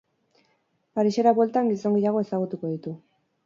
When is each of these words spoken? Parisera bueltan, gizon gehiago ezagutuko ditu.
Parisera 1.01 1.35
bueltan, 1.41 1.71
gizon 1.75 2.01
gehiago 2.01 2.27
ezagutuko 2.29 2.77
ditu. 2.77 2.99